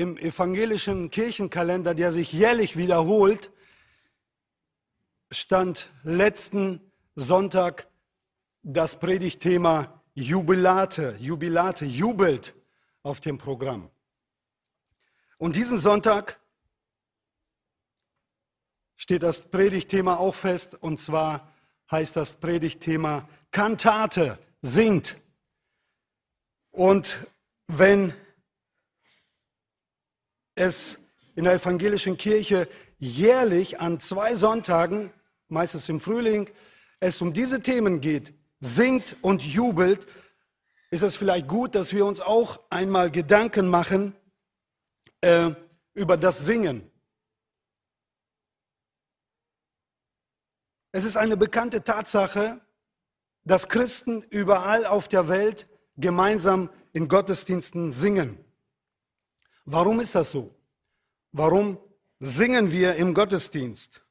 im 0.00 0.16
evangelischen 0.16 1.10
Kirchenkalender, 1.10 1.94
der 1.94 2.10
sich 2.10 2.32
jährlich 2.32 2.78
wiederholt, 2.78 3.52
stand 5.30 5.90
letzten 6.04 6.80
Sonntag 7.16 7.86
das 8.62 8.98
Predigtthema 8.98 10.02
Jubilate, 10.14 11.16
Jubilate, 11.20 11.84
jubelt 11.84 12.54
auf 13.02 13.20
dem 13.20 13.36
Programm. 13.36 13.90
Und 15.36 15.54
diesen 15.54 15.76
Sonntag 15.76 16.40
steht 18.96 19.22
das 19.22 19.50
Predigtthema 19.50 20.16
auch 20.16 20.34
fest, 20.34 20.76
und 20.80 20.98
zwar 20.98 21.52
heißt 21.90 22.16
das 22.16 22.36
Predigtthema 22.36 23.28
Kantate, 23.50 24.38
singt. 24.62 25.16
Und 26.70 27.18
wenn 27.66 28.14
es 30.60 30.98
in 31.34 31.44
der 31.44 31.54
evangelischen 31.54 32.16
Kirche 32.16 32.68
jährlich 32.98 33.80
an 33.80 33.98
zwei 33.98 34.34
Sonntagen, 34.34 35.12
meistens 35.48 35.88
im 35.88 36.00
Frühling, 36.00 36.50
es 37.00 37.20
um 37.22 37.32
diese 37.32 37.62
Themen 37.62 38.00
geht, 38.00 38.34
singt 38.60 39.16
und 39.22 39.42
jubelt, 39.42 40.06
ist 40.90 41.02
es 41.02 41.16
vielleicht 41.16 41.48
gut, 41.48 41.74
dass 41.74 41.92
wir 41.94 42.04
uns 42.04 42.20
auch 42.20 42.60
einmal 42.68 43.10
Gedanken 43.10 43.68
machen 43.68 44.14
äh, 45.22 45.50
über 45.94 46.16
das 46.16 46.44
Singen. 46.44 46.90
Es 50.92 51.04
ist 51.04 51.16
eine 51.16 51.36
bekannte 51.36 51.84
Tatsache, 51.84 52.60
dass 53.44 53.68
Christen 53.68 54.22
überall 54.28 54.84
auf 54.84 55.08
der 55.08 55.28
Welt 55.28 55.68
gemeinsam 55.96 56.68
in 56.92 57.08
Gottesdiensten 57.08 57.92
singen. 57.92 58.44
Warum 59.64 60.00
ist 60.00 60.14
das 60.14 60.30
so? 60.30 60.54
Warum 61.32 61.78
singen 62.18 62.72
wir 62.72 62.96
im 62.96 63.14
Gottesdienst? 63.14 64.02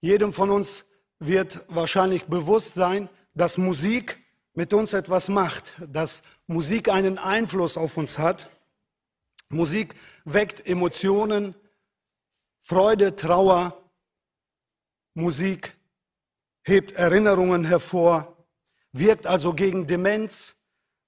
Jedem 0.00 0.32
von 0.32 0.50
uns 0.50 0.84
wird 1.18 1.64
wahrscheinlich 1.68 2.24
bewusst 2.24 2.74
sein, 2.74 3.08
dass 3.34 3.58
Musik 3.58 4.22
mit 4.54 4.72
uns 4.72 4.92
etwas 4.92 5.28
macht, 5.28 5.72
dass 5.86 6.22
Musik 6.46 6.88
einen 6.88 7.18
Einfluss 7.18 7.76
auf 7.76 7.96
uns 7.96 8.18
hat. 8.18 8.48
Musik 9.48 9.94
weckt 10.24 10.66
Emotionen, 10.66 11.54
Freude, 12.60 13.16
Trauer. 13.16 13.80
Musik 15.14 15.76
hebt 16.64 16.92
Erinnerungen 16.92 17.64
hervor, 17.64 18.36
wirkt 18.92 19.26
also 19.26 19.54
gegen 19.54 19.86
Demenz. 19.86 20.56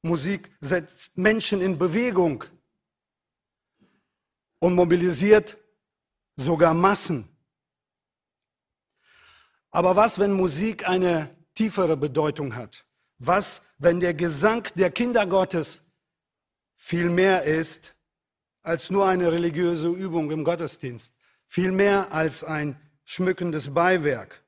Musik 0.03 0.51
setzt 0.61 1.17
Menschen 1.17 1.61
in 1.61 1.79
Bewegung 1.79 2.45
und 4.59 4.75
mobilisiert 4.75 5.57
sogar 6.37 6.75
Massen. 6.75 7.29
Aber 9.71 9.97
was, 9.97 10.19
wenn 10.19 10.33
Musik 10.33 10.89
eine 10.89 11.35
tiefere 11.55 11.97
Bedeutung 11.97 12.55
hat? 12.55 12.87
Was, 13.19 13.63
wenn 13.79 14.01
der 14.01 14.15
Gesang 14.15 14.67
der 14.75 14.91
Kinder 14.91 15.27
Gottes 15.27 15.83
viel 16.77 17.11
mehr 17.11 17.45
ist 17.45 17.95
als 18.63 18.91
nur 18.91 19.07
eine 19.07 19.31
religiöse 19.33 19.89
Übung 19.89 20.31
im 20.31 20.45
Gottesdienst, 20.45 21.15
viel 21.47 21.73
mehr 21.73 22.13
als 22.13 22.43
ein 22.45 22.81
schmückendes 23.05 23.73
Beiwerk? 23.73 24.43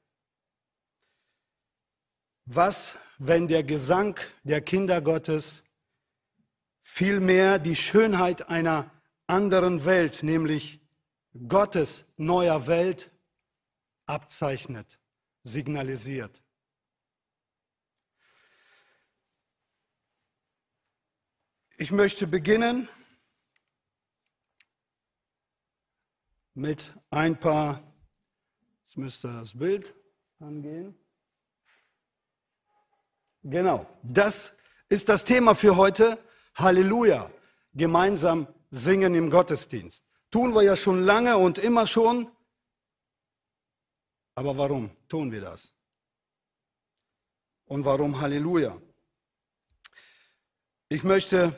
Was, 2.44 2.96
wenn 3.18 3.48
der 3.48 3.62
Gesang 3.62 4.18
der 4.44 4.60
Kinder 4.60 5.00
Gottes 5.00 5.62
vielmehr 6.80 7.58
die 7.58 7.76
Schönheit 7.76 8.48
einer 8.48 8.90
anderen 9.28 9.84
Welt, 9.84 10.22
nämlich 10.22 10.80
Gottes 11.46 12.12
neuer 12.16 12.66
Welt, 12.66 13.12
abzeichnet, 14.06 14.98
signalisiert. 15.44 16.42
Ich 21.76 21.92
möchte 21.92 22.26
beginnen 22.26 22.88
mit 26.54 26.92
ein 27.10 27.38
paar, 27.38 27.80
jetzt 28.82 28.96
müsste 28.96 29.28
das 29.28 29.56
Bild 29.56 29.94
angehen. 30.40 30.98
Genau, 33.44 33.86
das 34.02 34.52
ist 34.88 35.08
das 35.08 35.24
Thema 35.24 35.54
für 35.54 35.76
heute. 35.76 36.18
Halleluja, 36.56 37.30
gemeinsam 37.74 38.48
singen 38.70 39.14
im 39.14 39.30
Gottesdienst. 39.30 40.04
Tun 40.30 40.54
wir 40.54 40.62
ja 40.62 40.76
schon 40.76 41.04
lange 41.04 41.36
und 41.36 41.58
immer 41.58 41.86
schon. 41.86 42.30
Aber 44.34 44.56
warum 44.56 44.90
tun 45.08 45.32
wir 45.32 45.40
das? 45.40 45.74
Und 47.64 47.84
warum 47.84 48.20
Halleluja? 48.20 48.80
Ich 50.88 51.02
möchte 51.02 51.54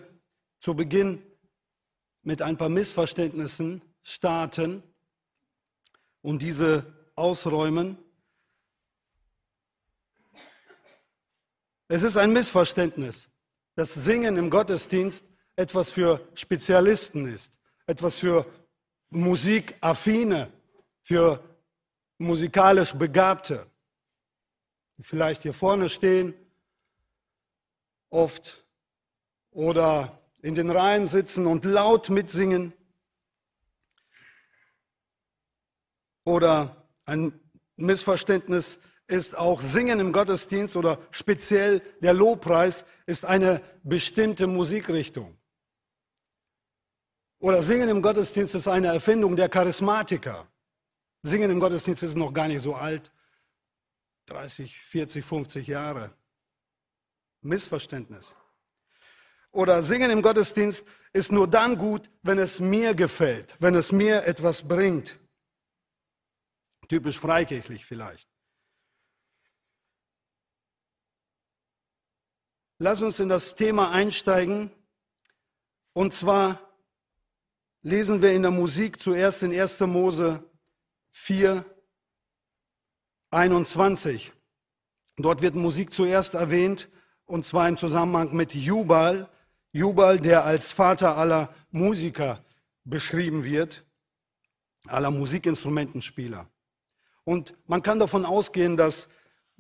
zu 0.59 0.75
Beginn 0.75 1.23
mit 2.23 2.43
ein 2.43 2.57
paar 2.57 2.69
Missverständnissen 2.69 3.83
starten 4.03 4.83
und 6.23 6.41
diese 6.43 7.13
ausräumen. 7.17 7.99
Es 11.89 12.03
ist 12.03 12.17
ein 12.17 12.33
Missverständnis. 12.33 13.29
Das 13.75 13.95
Singen 13.95 14.37
im 14.37 14.51
Gottesdienst 14.51 15.25
etwas 15.57 15.91
für 15.91 16.27
Spezialisten 16.35 17.27
ist, 17.27 17.59
etwas 17.87 18.19
für 18.19 18.47
Musikaffine, 19.11 20.53
für 21.03 21.43
musikalisch 22.19 22.93
Begabte, 22.93 23.67
die 24.97 25.03
vielleicht 25.03 25.43
hier 25.43 25.55
vorne 25.55 25.89
stehen, 25.89 26.35
oft 28.11 28.65
oder 29.51 30.21
in 30.43 30.55
den 30.55 30.71
Reihen 30.71 31.07
sitzen 31.07 31.47
und 31.47 31.65
laut 31.65 32.11
mitsingen. 32.11 32.73
Oder 36.25 36.87
ein 37.05 37.39
Missverständnis 37.77 38.79
ist 39.07 39.37
auch 39.37 39.61
Singen 39.61 39.99
im 39.99 40.13
Gottesdienst 40.13 40.77
oder 40.77 40.99
speziell 41.11 41.81
der 42.01 42.15
Lobpreis 42.15 42.85
ist 43.07 43.25
eine 43.25 43.61
bestimmte 43.83 44.47
Musikrichtung. 44.47 45.37
Oder 47.41 47.63
Singen 47.63 47.89
im 47.89 48.03
Gottesdienst 48.03 48.55
ist 48.55 48.69
eine 48.69 48.89
Erfindung 48.89 49.35
der 49.35 49.49
Charismatiker. 49.49 50.47
Singen 51.23 51.51
im 51.51 51.59
Gottesdienst 51.59 52.03
ist 52.03 52.17
noch 52.17 52.33
gar 52.33 52.49
nicht 52.49 52.61
so 52.63 52.75
alt. 52.75 53.11
30, 54.27 54.79
40, 54.79 55.25
50 55.25 55.67
Jahre. 55.67 56.15
Missverständnis. 57.41 58.37
Oder 59.53 59.83
Singen 59.83 60.11
im 60.11 60.21
Gottesdienst 60.21 60.87
ist 61.15 61.33
nur 61.33 61.49
dann 61.49 61.79
gut, 61.79 62.11
wenn 62.23 62.39
es 62.39 62.61
mir 62.61 62.95
gefällt, 62.95 63.57
wenn 63.59 63.75
es 63.75 63.91
mir 63.91 64.25
etwas 64.27 64.69
bringt. 64.69 65.19
Typisch 66.89 67.19
freikirchlich 67.19 67.87
vielleicht. 67.87 68.29
Lass 72.79 73.01
uns 73.01 73.19
in 73.19 73.31
das 73.31 73.57
Thema 73.57 73.91
einsteigen. 73.93 74.71
Und 75.93 76.15
zwar 76.15 76.70
lesen 77.83 78.21
wir 78.23 78.33
in 78.33 78.43
der 78.43 78.51
Musik 78.51 79.01
zuerst 79.01 79.43
in 79.43 79.59
1. 79.59 79.81
Mose 79.81 80.45
4, 81.13 81.65
21. 83.31 84.33
Dort 85.17 85.43
wird 85.43 85.55
Musik 85.55 85.93
zuerst 85.93 86.35
erwähnt, 86.35 86.89
und 87.25 87.47
zwar 87.47 87.69
im 87.69 87.77
Zusammenhang 87.77 88.35
mit 88.35 88.55
Jubal. 88.55 89.29
Jubal, 89.73 90.19
der 90.19 90.45
als 90.45 90.73
Vater 90.73 91.17
aller 91.17 91.55
Musiker 91.71 92.45
beschrieben 92.85 93.45
wird, 93.45 93.85
aller 94.89 95.11
Musikinstrumentenspieler. 95.11 96.49
Und 97.25 97.55
man 97.67 97.83
kann 97.83 98.01
davon 98.01 98.25
ausgehen, 98.25 98.77
dass 98.77 99.09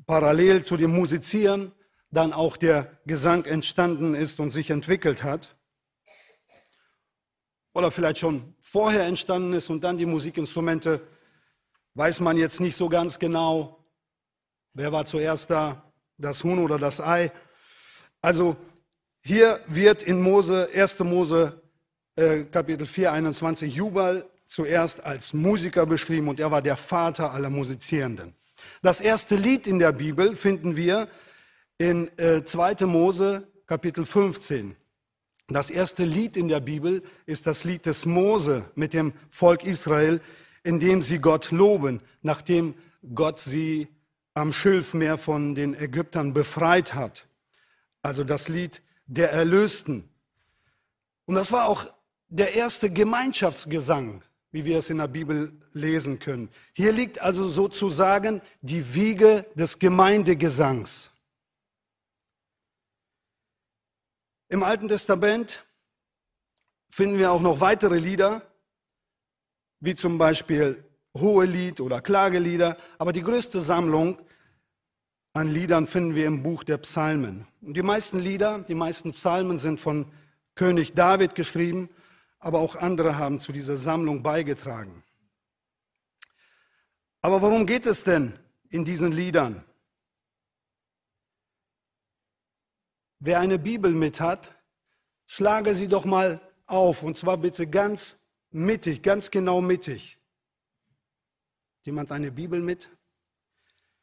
parallel 0.06 0.64
zu 0.64 0.76
dem 0.76 0.90
Musizieren 0.90 1.72
dann 2.10 2.32
auch 2.32 2.56
der 2.56 2.98
Gesang 3.06 3.44
entstanden 3.44 4.14
ist 4.14 4.40
und 4.40 4.50
sich 4.50 4.70
entwickelt 4.70 5.22
hat 5.22 5.56
oder 7.80 7.90
vielleicht 7.90 8.18
schon 8.18 8.54
vorher 8.60 9.06
entstanden 9.06 9.54
ist 9.54 9.70
und 9.70 9.82
dann 9.82 9.96
die 9.96 10.04
Musikinstrumente, 10.04 11.00
weiß 11.94 12.20
man 12.20 12.36
jetzt 12.36 12.60
nicht 12.60 12.76
so 12.76 12.90
ganz 12.90 13.18
genau, 13.18 13.82
wer 14.74 14.92
war 14.92 15.06
zuerst 15.06 15.48
da, 15.48 15.90
das 16.18 16.44
Huhn 16.44 16.58
oder 16.58 16.78
das 16.78 17.00
Ei. 17.00 17.32
Also 18.20 18.54
hier 19.22 19.60
wird 19.66 20.02
in 20.02 20.20
Mose, 20.20 20.68
1. 20.74 20.98
Mose 20.98 21.62
äh, 22.16 22.44
Kapitel 22.44 22.86
4, 22.86 23.12
21 23.12 23.74
Jubal 23.74 24.28
zuerst 24.46 25.02
als 25.02 25.32
Musiker 25.32 25.86
beschrieben 25.86 26.28
und 26.28 26.38
er 26.38 26.50
war 26.50 26.60
der 26.60 26.76
Vater 26.76 27.32
aller 27.32 27.48
Musizierenden. 27.48 28.34
Das 28.82 29.00
erste 29.00 29.36
Lied 29.36 29.66
in 29.66 29.78
der 29.78 29.92
Bibel 29.92 30.36
finden 30.36 30.76
wir 30.76 31.08
in 31.78 32.10
äh, 32.18 32.44
2. 32.44 32.84
Mose 32.84 33.48
Kapitel 33.66 34.04
15. 34.04 34.76
Das 35.50 35.68
erste 35.68 36.04
Lied 36.04 36.36
in 36.36 36.46
der 36.46 36.60
Bibel 36.60 37.02
ist 37.26 37.44
das 37.48 37.64
Lied 37.64 37.84
des 37.84 38.06
Mose 38.06 38.70
mit 38.76 38.92
dem 38.92 39.12
Volk 39.30 39.64
Israel, 39.64 40.20
in 40.62 40.78
dem 40.78 41.02
sie 41.02 41.18
Gott 41.18 41.50
loben, 41.50 42.00
nachdem 42.22 42.74
Gott 43.16 43.40
sie 43.40 43.88
am 44.32 44.52
Schilfmeer 44.52 45.18
von 45.18 45.56
den 45.56 45.74
Ägyptern 45.74 46.32
befreit 46.32 46.94
hat. 46.94 47.26
Also 48.00 48.22
das 48.22 48.48
Lied 48.48 48.80
der 49.06 49.32
Erlösten. 49.32 50.08
Und 51.26 51.34
das 51.34 51.50
war 51.50 51.68
auch 51.68 51.86
der 52.28 52.54
erste 52.54 52.88
Gemeinschaftsgesang, 52.88 54.22
wie 54.52 54.64
wir 54.64 54.78
es 54.78 54.88
in 54.88 54.98
der 54.98 55.08
Bibel 55.08 55.52
lesen 55.72 56.20
können. 56.20 56.48
Hier 56.74 56.92
liegt 56.92 57.20
also 57.20 57.48
sozusagen 57.48 58.40
die 58.62 58.94
Wiege 58.94 59.46
des 59.56 59.80
Gemeindegesangs. 59.80 61.10
Im 64.52 64.64
Alten 64.64 64.88
Testament 64.88 65.64
finden 66.88 67.18
wir 67.18 67.30
auch 67.30 67.40
noch 67.40 67.60
weitere 67.60 67.98
Lieder, 67.98 68.42
wie 69.78 69.94
zum 69.94 70.18
Beispiel 70.18 70.84
Hohelied 71.14 71.80
oder 71.80 72.00
Klagelieder, 72.00 72.76
aber 72.98 73.12
die 73.12 73.22
größte 73.22 73.60
Sammlung 73.60 74.18
an 75.34 75.46
Liedern 75.46 75.86
finden 75.86 76.16
wir 76.16 76.26
im 76.26 76.42
Buch 76.42 76.64
der 76.64 76.78
Psalmen. 76.78 77.46
Und 77.60 77.76
die 77.76 77.84
meisten 77.84 78.18
Lieder, 78.18 78.58
die 78.58 78.74
meisten 78.74 79.12
Psalmen 79.12 79.60
sind 79.60 79.78
von 79.78 80.10
König 80.56 80.94
David 80.94 81.36
geschrieben, 81.36 81.88
aber 82.40 82.58
auch 82.58 82.74
andere 82.74 83.18
haben 83.18 83.38
zu 83.38 83.52
dieser 83.52 83.78
Sammlung 83.78 84.24
beigetragen. 84.24 85.04
Aber 87.22 87.40
worum 87.40 87.66
geht 87.66 87.86
es 87.86 88.02
denn 88.02 88.32
in 88.68 88.84
diesen 88.84 89.12
Liedern? 89.12 89.64
Wer 93.20 93.38
eine 93.38 93.58
Bibel 93.58 93.92
mit 93.92 94.18
hat, 94.18 94.54
schlage 95.26 95.74
sie 95.74 95.88
doch 95.88 96.06
mal 96.06 96.40
auf, 96.66 97.02
und 97.02 97.18
zwar 97.18 97.36
bitte 97.36 97.66
ganz 97.66 98.16
mittig, 98.50 99.02
ganz 99.02 99.30
genau 99.30 99.60
mittig. 99.60 100.18
Jemand 101.82 102.12
eine 102.12 102.32
Bibel 102.32 102.60
mit? 102.60 102.88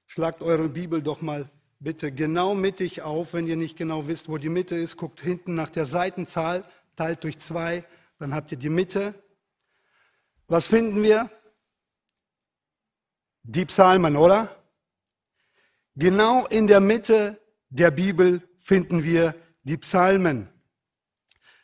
Schlagt 0.05 0.43
eure 0.43 0.69
Bibel 0.69 1.01
doch 1.01 1.21
mal 1.21 1.49
bitte 1.79 2.11
genau 2.11 2.53
mittig 2.53 3.01
auf. 3.01 3.33
Wenn 3.33 3.47
ihr 3.47 3.55
nicht 3.55 3.75
genau 3.75 4.07
wisst, 4.07 4.29
wo 4.29 4.37
die 4.37 4.49
Mitte 4.49 4.75
ist, 4.75 4.97
guckt 4.97 5.19
hinten 5.19 5.55
nach 5.55 5.71
der 5.71 5.87
Seitenzahl, 5.87 6.63
teilt 6.95 7.23
durch 7.23 7.39
zwei, 7.39 7.85
dann 8.19 8.35
habt 8.35 8.51
ihr 8.51 8.57
die 8.57 8.69
Mitte. 8.69 9.15
Was 10.47 10.67
finden 10.67 11.01
wir? 11.01 11.29
Die 13.43 13.65
Psalmen, 13.65 14.15
oder? 14.15 14.55
Genau 15.95 16.45
in 16.47 16.67
der 16.67 16.79
Mitte 16.79 17.41
der 17.69 17.91
Bibel 17.91 18.41
finden 18.67 19.05
wir 19.05 19.33
die 19.63 19.77
Psalmen. 19.77 20.49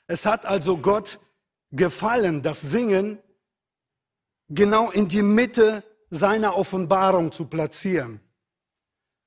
Es 0.08 0.26
hat 0.26 0.46
also 0.46 0.78
Gott 0.78 1.20
gefallen, 1.72 2.42
das 2.42 2.62
Singen 2.62 3.20
genau 4.48 4.90
in 4.90 5.10
die 5.10 5.22
Mitte 5.22 5.84
seiner 6.10 6.56
Offenbarung 6.56 7.34
zu 7.34 7.48
platzieren. 7.48 8.22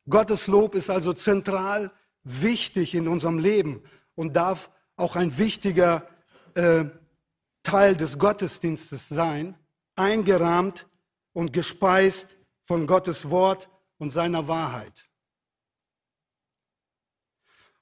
Gottes 0.08 0.46
Lob 0.46 0.74
ist 0.74 0.88
also 0.88 1.12
zentral 1.12 1.92
wichtig 2.22 2.94
in 2.94 3.08
unserem 3.08 3.38
Leben 3.38 3.82
und 4.14 4.36
darf 4.36 4.70
auch 4.96 5.14
ein 5.14 5.36
wichtiger 5.36 6.08
äh, 6.54 6.86
Teil 7.62 7.94
des 7.94 8.18
Gottesdienstes 8.18 9.10
sein, 9.10 9.54
eingerahmt 9.96 10.88
und 11.34 11.52
gespeist 11.52 12.38
von 12.62 12.86
Gottes 12.86 13.28
Wort 13.28 13.68
und 13.98 14.12
seiner 14.12 14.48
Wahrheit. 14.48 15.05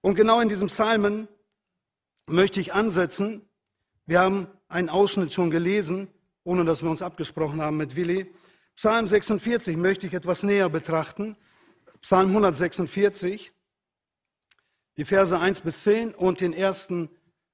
Und 0.05 0.17
genau 0.17 0.39
in 0.41 0.51
diesem 0.51 0.69
Psalmen 0.69 1.29
möchte 2.27 2.61
ich 2.61 2.75
ansetzen. 2.75 3.41
Wir 4.05 4.21
haben 4.21 4.49
einen 4.69 4.91
Ausschnitt 4.91 5.33
schon 5.33 5.51
gelesen, 5.51 6.09
ohne 6.43 6.67
dass 6.67 6.83
wir 6.83 6.91
uns 6.91 7.01
abgesprochen 7.01 7.63
haben 7.63 7.79
mit 7.79 7.97
Willi. 7.97 8.31
Psalm 8.77 9.07
46 9.07 9.79
möchte 9.79 10.07
ich 10.07 10.13
etwas 10.13 10.43
näher 10.43 10.69
betrachten. 10.69 11.39
Psalm 12.03 12.29
146, 12.29 13.51
die 14.99 15.07
Verse 15.07 15.41
1 15.41 15.63
bis 15.63 15.85
10 15.85 16.13
und 16.15 16.43
den 16.43 16.53
ersten 16.53 17.09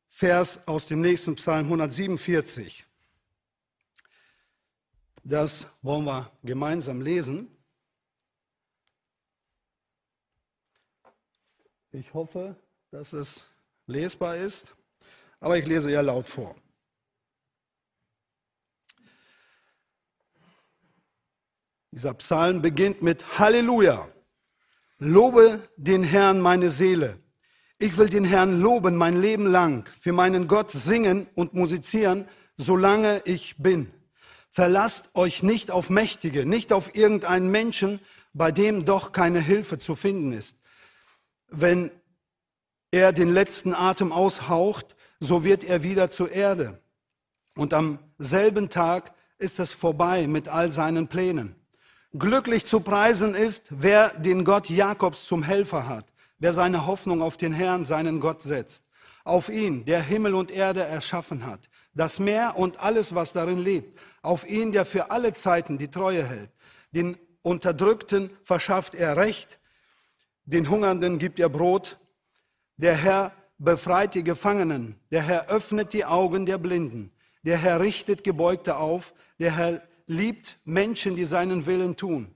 Vers 0.08 0.66
aus 0.66 0.86
dem 0.86 1.02
nächsten 1.02 1.36
Psalm 1.36 1.66
147. 1.66 2.84
Das 5.22 5.68
wollen 5.82 6.04
wir 6.04 6.32
gemeinsam 6.42 7.00
lesen. 7.00 7.46
Ich 11.92 12.14
hoffe, 12.14 12.54
dass 12.92 13.12
es 13.12 13.44
lesbar 13.86 14.36
ist, 14.36 14.76
aber 15.40 15.58
ich 15.58 15.66
lese 15.66 15.90
ja 15.90 16.00
laut 16.00 16.28
vor. 16.28 16.54
Dieser 21.90 22.14
Psalm 22.14 22.62
beginnt 22.62 23.02
mit 23.02 23.40
Halleluja. 23.40 24.08
Lobe 24.98 25.68
den 25.76 26.04
Herrn 26.04 26.40
meine 26.40 26.70
Seele. 26.70 27.18
Ich 27.78 27.96
will 27.96 28.08
den 28.08 28.24
Herrn 28.24 28.60
loben 28.60 28.94
mein 28.94 29.20
Leben 29.20 29.46
lang, 29.46 29.88
für 29.98 30.12
meinen 30.12 30.46
Gott 30.46 30.70
singen 30.70 31.26
und 31.34 31.54
musizieren, 31.54 32.28
solange 32.56 33.22
ich 33.24 33.56
bin. 33.56 33.90
Verlasst 34.50 35.10
euch 35.14 35.42
nicht 35.42 35.72
auf 35.72 35.90
Mächtige, 35.90 36.46
nicht 36.46 36.72
auf 36.72 36.94
irgendeinen 36.94 37.50
Menschen, 37.50 37.98
bei 38.32 38.52
dem 38.52 38.84
doch 38.84 39.10
keine 39.10 39.40
Hilfe 39.40 39.78
zu 39.78 39.96
finden 39.96 40.32
ist. 40.32 40.59
Wenn 41.50 41.90
er 42.90 43.12
den 43.12 43.28
letzten 43.28 43.74
Atem 43.74 44.12
aushaucht, 44.12 44.96
so 45.20 45.44
wird 45.44 45.64
er 45.64 45.82
wieder 45.82 46.10
zur 46.10 46.32
Erde. 46.32 46.80
Und 47.54 47.74
am 47.74 47.98
selben 48.18 48.70
Tag 48.70 49.12
ist 49.38 49.60
es 49.60 49.72
vorbei 49.72 50.26
mit 50.26 50.48
all 50.48 50.72
seinen 50.72 51.08
Plänen. 51.08 51.56
Glücklich 52.12 52.66
zu 52.66 52.80
preisen 52.80 53.34
ist, 53.34 53.66
wer 53.70 54.10
den 54.10 54.44
Gott 54.44 54.68
Jakobs 54.68 55.26
zum 55.26 55.42
Helfer 55.42 55.86
hat, 55.86 56.06
wer 56.38 56.52
seine 56.52 56.86
Hoffnung 56.86 57.22
auf 57.22 57.36
den 57.36 57.52
Herrn, 57.52 57.84
seinen 57.84 58.18
Gott 58.18 58.42
setzt, 58.42 58.84
auf 59.24 59.48
ihn, 59.48 59.84
der 59.84 60.02
Himmel 60.02 60.34
und 60.34 60.50
Erde 60.50 60.82
erschaffen 60.82 61.46
hat, 61.46 61.68
das 61.94 62.18
Meer 62.18 62.54
und 62.56 62.80
alles, 62.80 63.14
was 63.14 63.32
darin 63.32 63.58
lebt, 63.58 63.96
auf 64.22 64.48
ihn, 64.48 64.72
der 64.72 64.84
für 64.84 65.10
alle 65.10 65.34
Zeiten 65.34 65.78
die 65.78 65.90
Treue 65.90 66.24
hält. 66.24 66.50
Den 66.92 67.16
Unterdrückten 67.42 68.30
verschafft 68.42 68.94
er 68.94 69.16
Recht, 69.16 69.59
den 70.44 70.68
Hungernden 70.68 71.18
gibt 71.18 71.38
er 71.38 71.48
Brot, 71.48 71.98
der 72.76 72.94
Herr 72.94 73.32
befreit 73.58 74.14
die 74.14 74.24
Gefangenen, 74.24 74.98
der 75.10 75.22
Herr 75.22 75.48
öffnet 75.48 75.92
die 75.92 76.04
Augen 76.04 76.46
der 76.46 76.58
Blinden, 76.58 77.12
der 77.42 77.58
Herr 77.58 77.80
richtet 77.80 78.24
Gebeugte 78.24 78.76
auf, 78.76 79.14
der 79.38 79.56
Herr 79.56 79.82
liebt 80.06 80.58
Menschen, 80.64 81.14
die 81.14 81.24
seinen 81.24 81.66
Willen 81.66 81.96
tun. 81.96 82.34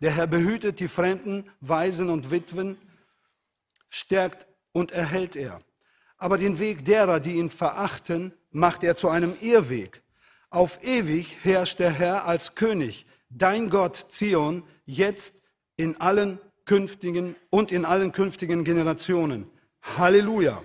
Der 0.00 0.12
Herr 0.12 0.26
behütet 0.26 0.80
die 0.80 0.88
Fremden, 0.88 1.50
Waisen 1.60 2.08
und 2.08 2.30
Witwen, 2.30 2.78
stärkt 3.90 4.46
und 4.72 4.92
erhält 4.92 5.36
er. 5.36 5.60
Aber 6.16 6.38
den 6.38 6.58
Weg 6.58 6.84
derer, 6.84 7.20
die 7.20 7.34
ihn 7.34 7.50
verachten, 7.50 8.32
macht 8.50 8.82
er 8.82 8.96
zu 8.96 9.08
einem 9.08 9.36
Irrweg. 9.40 10.02
Auf 10.50 10.82
ewig 10.82 11.36
herrscht 11.42 11.78
der 11.78 11.92
Herr 11.92 12.26
als 12.26 12.54
König, 12.54 13.06
dein 13.28 13.70
Gott 13.70 14.06
Zion, 14.08 14.64
jetzt 14.84 15.34
in 15.76 16.00
allen 16.00 16.40
künftigen 16.68 17.34
und 17.50 17.72
in 17.72 17.84
allen 17.84 18.12
künftigen 18.12 18.62
Generationen. 18.62 19.50
Halleluja. 19.82 20.62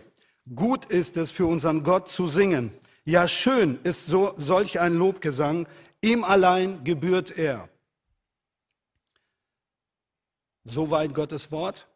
Gut 0.53 0.86
ist 0.86 1.15
es 1.17 1.31
für 1.31 1.45
unseren 1.48 1.83
Gott 1.83 2.10
zu 2.10 2.27
singen. 2.27 2.77
Ja, 3.05 3.27
schön 3.27 3.79
ist 3.83 4.05
so, 4.05 4.36
solch 4.38 4.79
ein 4.79 4.95
Lobgesang. 4.95 5.65
Ihm 6.01 6.24
allein 6.25 6.83
gebührt 6.83 7.31
er. 7.31 7.69
Soweit 10.65 11.13
Gottes 11.15 11.51
Wort. 11.51 11.88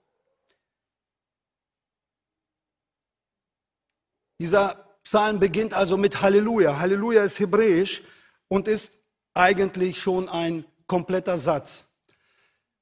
Dieser 4.39 4.97
Psalm 5.03 5.39
beginnt 5.39 5.73
also 5.73 5.97
mit 5.97 6.21
Halleluja. 6.21 6.79
Halleluja 6.79 7.23
ist 7.23 7.39
hebräisch 7.39 8.03
und 8.47 8.69
ist 8.69 8.93
eigentlich 9.33 9.99
schon 9.99 10.29
ein 10.29 10.63
kompletter 10.85 11.37
Satz. 11.37 11.85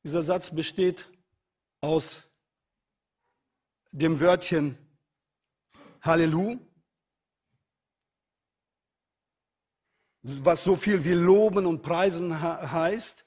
Dieser 0.04 0.22
Satz 0.22 0.52
besteht 0.52 1.08
aus 1.86 2.24
dem 3.92 4.20
Wörtchen 4.20 4.76
Hallelu, 6.02 6.58
was 10.24 10.64
so 10.64 10.76
viel 10.76 11.04
wie 11.04 11.14
loben 11.14 11.68
und 11.68 11.84
preisen 11.84 12.42
heißt. 12.42 13.24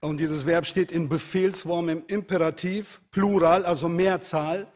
Und 0.00 0.18
dieses 0.18 0.44
Verb 0.44 0.66
steht 0.66 0.92
in 0.92 1.08
Befehlsform 1.08 1.88
im 1.88 2.06
Imperativ, 2.06 3.00
Plural, 3.10 3.64
also 3.64 3.88
Mehrzahl, 3.88 4.70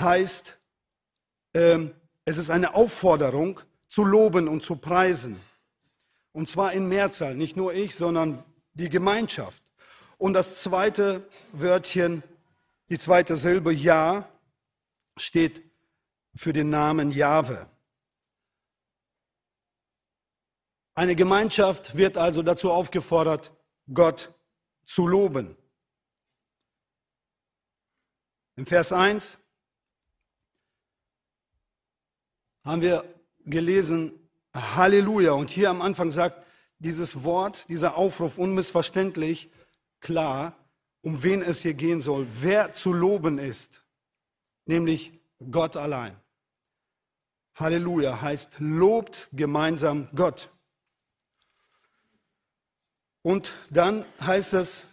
heißt, 0.00 0.58
äh, 1.52 1.78
es 2.24 2.36
ist 2.36 2.50
eine 2.50 2.74
Aufforderung 2.74 3.60
zu 3.88 4.02
loben 4.02 4.48
und 4.48 4.64
zu 4.64 4.76
preisen. 4.76 5.40
Und 6.32 6.48
zwar 6.48 6.72
in 6.72 6.88
Mehrzahl, 6.88 7.36
nicht 7.36 7.56
nur 7.56 7.72
ich, 7.72 7.94
sondern 7.94 8.44
die 8.74 8.88
Gemeinschaft. 8.88 9.62
Und 10.18 10.34
das 10.34 10.62
zweite 10.62 11.26
Wörtchen, 11.52 12.24
die 12.88 12.98
zweite 12.98 13.36
Silbe 13.36 13.72
Ja, 13.72 14.28
steht 15.16 15.62
für 16.34 16.52
den 16.52 16.70
Namen 16.70 17.12
Jahwe. 17.12 17.68
Eine 20.94 21.14
Gemeinschaft 21.14 21.96
wird 21.96 22.18
also 22.18 22.42
dazu 22.42 22.72
aufgefordert, 22.72 23.52
Gott 23.92 24.34
zu 24.84 25.06
loben. 25.06 25.56
Im 28.56 28.66
Vers 28.66 28.92
1 28.92 29.38
haben 32.64 32.82
wir 32.82 33.04
gelesen, 33.44 34.28
Halleluja. 34.52 35.32
Und 35.32 35.50
hier 35.50 35.70
am 35.70 35.80
Anfang 35.80 36.10
sagt 36.10 36.44
dieses 36.80 37.22
Wort, 37.22 37.68
dieser 37.68 37.96
Aufruf 37.96 38.36
unmissverständlich 38.36 39.50
klar, 40.00 40.54
um 41.02 41.22
wen 41.22 41.42
es 41.42 41.60
hier 41.60 41.74
gehen 41.74 42.00
soll, 42.00 42.26
wer 42.30 42.72
zu 42.72 42.92
loben 42.92 43.38
ist, 43.38 43.82
nämlich 44.66 45.12
Gott 45.50 45.76
allein. 45.76 46.16
Halleluja 47.54 48.20
heißt, 48.20 48.56
lobt 48.58 49.28
gemeinsam 49.32 50.08
Gott. 50.14 50.50
Und 53.22 53.52
dann 53.70 54.04
heißt 54.20 54.54
es, 54.54 54.84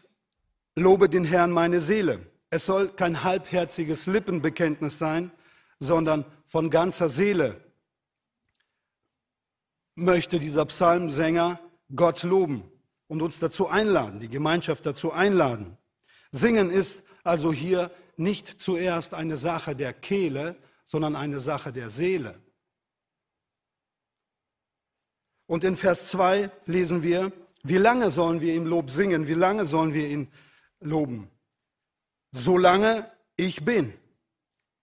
lobe 0.75 1.09
den 1.09 1.25
Herrn 1.25 1.51
meine 1.51 1.79
Seele. 1.79 2.25
Es 2.49 2.65
soll 2.65 2.89
kein 2.89 3.23
halbherziges 3.23 4.07
Lippenbekenntnis 4.07 4.97
sein, 4.97 5.31
sondern 5.79 6.25
von 6.45 6.69
ganzer 6.69 7.09
Seele 7.09 7.61
möchte 9.95 10.39
dieser 10.39 10.65
Psalmsänger 10.65 11.59
Gott 11.95 12.23
loben 12.23 12.69
und 13.07 13.21
uns 13.21 13.39
dazu 13.39 13.67
einladen, 13.67 14.19
die 14.19 14.29
Gemeinschaft 14.29 14.85
dazu 14.85 15.11
einladen. 15.11 15.77
Singen 16.31 16.69
ist 16.69 17.03
also 17.23 17.53
hier 17.53 17.91
nicht 18.17 18.47
zuerst 18.47 19.13
eine 19.13 19.37
Sache 19.37 19.75
der 19.75 19.93
Kehle, 19.93 20.55
sondern 20.85 21.15
eine 21.15 21.39
Sache 21.39 21.71
der 21.71 21.89
Seele. 21.89 22.39
Und 25.47 25.63
in 25.63 25.75
Vers 25.75 26.09
2 26.09 26.49
lesen 26.65 27.03
wir, 27.03 27.31
wie 27.63 27.77
lange 27.77 28.11
sollen 28.11 28.41
wir 28.41 28.53
ihm 28.53 28.65
Lob 28.65 28.89
singen? 28.89 29.27
Wie 29.27 29.33
lange 29.33 29.65
sollen 29.65 29.93
wir 29.93 30.07
ihn 30.07 30.31
loben? 30.79 31.29
Solange 32.31 33.09
ich 33.35 33.65
bin. 33.65 33.93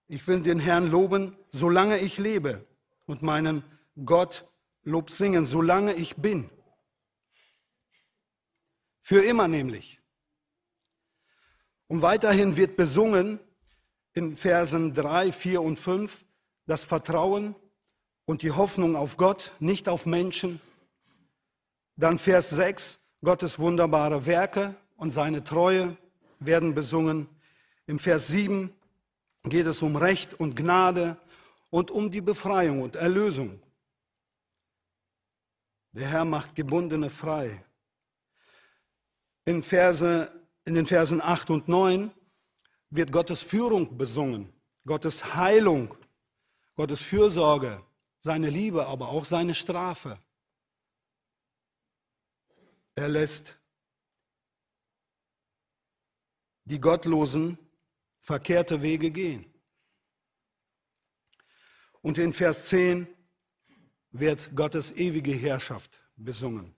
Ich 0.07 0.27
will 0.27 0.41
den 0.41 0.59
Herrn 0.59 0.89
loben, 0.89 1.35
solange 1.51 1.99
ich 1.99 2.17
lebe 2.17 2.65
und 3.05 3.21
meinen 3.21 3.63
Gott 4.05 4.45
Lob 4.83 5.09
singen, 5.09 5.45
solange 5.45 5.93
ich 5.93 6.17
bin. 6.17 6.49
Für 9.05 9.21
immer 9.21 9.49
nämlich. 9.49 9.99
Und 11.87 12.01
weiterhin 12.01 12.55
wird 12.55 12.77
besungen 12.77 13.37
in 14.13 14.37
Versen 14.37 14.93
3, 14.93 15.33
4 15.33 15.61
und 15.61 15.77
5 15.77 16.23
das 16.65 16.85
Vertrauen 16.85 17.53
und 18.23 18.43
die 18.43 18.51
Hoffnung 18.51 18.95
auf 18.95 19.17
Gott, 19.17 19.51
nicht 19.59 19.89
auf 19.89 20.05
Menschen. 20.05 20.61
Dann 21.97 22.17
Vers 22.17 22.51
6, 22.51 23.01
Gottes 23.21 23.59
wunderbare 23.59 24.25
Werke 24.25 24.73
und 24.95 25.11
seine 25.11 25.43
Treue 25.43 25.97
werden 26.39 26.73
besungen. 26.73 27.27
Im 27.85 27.99
Vers 27.99 28.29
7 28.29 28.73
geht 29.43 29.65
es 29.65 29.81
um 29.81 29.97
Recht 29.97 30.33
und 30.33 30.55
Gnade 30.55 31.17
und 31.69 31.91
um 31.91 32.09
die 32.09 32.21
Befreiung 32.21 32.81
und 32.81 32.95
Erlösung. 32.95 33.61
Der 35.91 36.07
Herr 36.07 36.23
macht 36.23 36.55
Gebundene 36.55 37.09
frei. 37.09 37.65
In, 39.45 39.63
Verse, 39.63 40.31
in 40.65 40.75
den 40.75 40.85
Versen 40.85 41.21
8 41.21 41.49
und 41.49 41.67
9 41.67 42.11
wird 42.89 43.11
Gottes 43.11 43.41
Führung 43.41 43.97
besungen, 43.97 44.53
Gottes 44.85 45.35
Heilung, 45.35 45.95
Gottes 46.75 47.01
Fürsorge, 47.01 47.83
seine 48.19 48.49
Liebe, 48.49 48.87
aber 48.87 49.09
auch 49.09 49.25
seine 49.25 49.53
Strafe. 49.53 50.17
Er 52.95 53.09
lässt 53.09 53.57
die 56.65 56.79
Gottlosen 56.79 57.57
verkehrte 58.21 58.81
Wege 58.81 59.11
gehen. 59.11 59.45
Und 62.01 62.17
in 62.17 62.33
Vers 62.33 62.67
10 62.69 63.07
wird 64.11 64.55
Gottes 64.55 64.91
ewige 64.91 65.31
Herrschaft 65.31 66.01
besungen. 66.15 66.75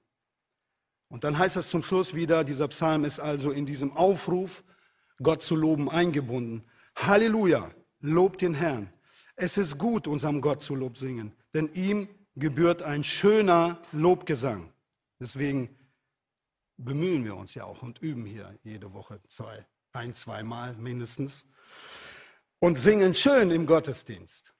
Und 1.07 1.23
dann 1.23 1.37
heißt 1.37 1.57
es 1.57 1.69
zum 1.69 1.83
Schluss 1.83 2.13
wieder, 2.13 2.43
dieser 2.43 2.67
Psalm 2.67 3.05
ist 3.05 3.19
also 3.19 3.51
in 3.51 3.65
diesem 3.65 3.95
Aufruf, 3.95 4.63
Gott 5.21 5.41
zu 5.41 5.55
loben, 5.55 5.89
eingebunden. 5.89 6.65
Halleluja, 6.95 7.71
lobt 7.99 8.41
den 8.41 8.53
Herrn. 8.53 8.91
Es 9.35 9.57
ist 9.57 9.77
gut, 9.77 10.07
unserem 10.07 10.41
Gott 10.41 10.63
zu 10.63 10.75
Lob 10.75 10.97
singen, 10.97 11.33
denn 11.53 11.71
ihm 11.73 12.07
gebührt 12.35 12.81
ein 12.83 13.03
schöner 13.03 13.81
Lobgesang. 13.91 14.73
Deswegen 15.19 15.77
bemühen 16.77 17.23
wir 17.23 17.35
uns 17.35 17.53
ja 17.53 17.65
auch 17.65 17.81
und 17.81 17.99
üben 17.99 18.25
hier 18.25 18.57
jede 18.63 18.93
Woche 18.93 19.21
zwei, 19.27 19.65
ein, 19.93 20.13
zweimal 20.13 20.75
mindestens 20.75 21.45
und 22.59 22.79
singen 22.79 23.13
schön 23.13 23.51
im 23.51 23.65
Gottesdienst. 23.65 24.53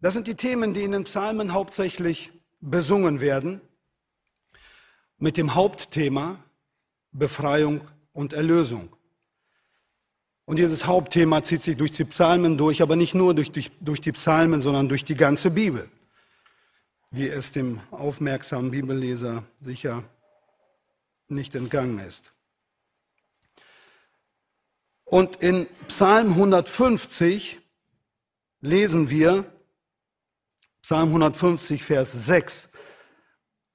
Das 0.00 0.14
sind 0.14 0.26
die 0.26 0.34
Themen, 0.34 0.72
die 0.72 0.82
in 0.82 0.92
den 0.92 1.04
Psalmen 1.04 1.52
hauptsächlich 1.52 2.32
besungen 2.60 3.20
werden, 3.20 3.60
mit 5.18 5.36
dem 5.36 5.54
Hauptthema 5.54 6.42
Befreiung 7.12 7.82
und 8.12 8.32
Erlösung. 8.32 8.94
Und 10.44 10.58
dieses 10.58 10.86
Hauptthema 10.86 11.44
zieht 11.44 11.62
sich 11.62 11.76
durch 11.76 11.92
die 11.92 12.04
Psalmen 12.04 12.58
durch, 12.58 12.82
aber 12.82 12.96
nicht 12.96 13.14
nur 13.14 13.34
durch, 13.34 13.52
durch, 13.52 13.70
durch 13.80 14.00
die 14.00 14.12
Psalmen, 14.12 14.62
sondern 14.62 14.88
durch 14.88 15.04
die 15.04 15.14
ganze 15.14 15.50
Bibel, 15.50 15.88
wie 17.10 17.28
es 17.28 17.52
dem 17.52 17.80
aufmerksamen 17.90 18.70
Bibelleser 18.70 19.44
sicher 19.60 20.02
nicht 21.28 21.54
entgangen 21.54 22.00
ist. 22.00 22.32
Und 25.04 25.36
in 25.36 25.66
Psalm 25.88 26.30
150 26.30 27.60
lesen 28.60 29.10
wir, 29.10 29.44
Psalm 30.90 31.10
150, 31.10 31.84
Vers 31.84 32.26
6. 32.26 32.68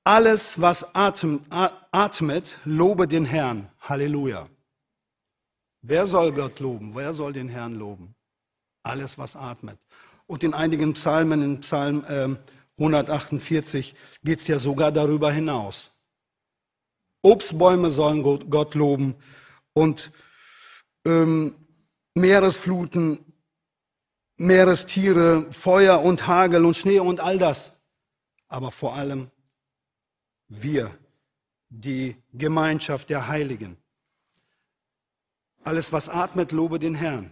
Alles, 0.03 0.60
was 0.60 0.84
atmet, 0.93 2.57
lobe 2.65 3.07
den 3.07 3.24
Herrn. 3.24 3.69
Halleluja. 3.79 4.50
Wer 5.81 6.07
soll 6.07 6.34
Gott 6.34 6.60
loben? 6.60 6.93
Wer 6.93 7.13
soll 7.13 7.31
den 7.31 7.48
Herrn 7.48 7.75
loben? 7.75 8.15
Alles, 8.84 9.17
was 9.17 9.38
atmet. 9.38 9.79
Und 10.27 10.43
in 10.43 10.53
einigen 10.53 10.91
Psalmen, 10.91 11.41
in 11.41 11.62
Psalm 11.62 12.03
äh, 12.03 12.36
148, 12.77 13.95
geht 14.22 14.39
es 14.39 14.48
ja 14.50 14.60
sogar 14.60 14.91
darüber 14.91 15.31
hinaus. 15.31 15.93
Obstbäume 17.22 17.91
sollen 17.91 18.24
Gott 18.24 18.75
loben 18.75 19.15
und 19.72 20.12
ähm, 21.05 21.55
Meeresfluten 22.13 23.34
Meerestiere, 24.37 25.51
Feuer 25.51 26.01
und 26.01 26.27
Hagel 26.27 26.65
und 26.65 26.75
Schnee 26.75 26.99
und 26.99 27.19
all 27.19 27.37
das. 27.37 27.73
Aber 28.47 28.71
vor 28.71 28.95
allem 28.95 29.31
wir, 30.47 30.97
die 31.69 32.15
Gemeinschaft 32.33 33.09
der 33.09 33.27
Heiligen. 33.27 33.77
Alles, 35.63 35.91
was 35.91 36.09
atmet, 36.09 36.51
lobe 36.51 36.79
den 36.79 36.95
Herrn. 36.95 37.31